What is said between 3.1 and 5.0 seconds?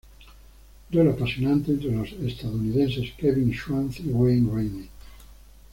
Kevin Schwantz y Wayne Rainey.